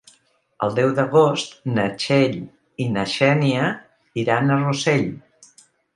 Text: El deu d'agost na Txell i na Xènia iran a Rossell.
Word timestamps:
El 0.67 0.71
deu 0.77 0.93
d'agost 0.99 1.51
na 1.75 1.85
Txell 2.03 2.39
i 2.85 2.89
na 2.95 3.03
Xènia 3.13 3.69
iran 4.23 4.51
a 4.51 4.59
Rossell. 4.65 5.07